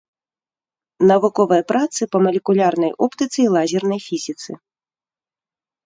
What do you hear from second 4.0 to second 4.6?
фізіцы.